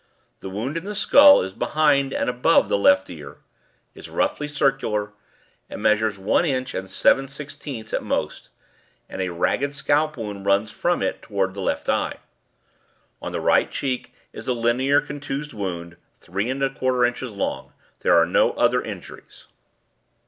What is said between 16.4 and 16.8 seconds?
and a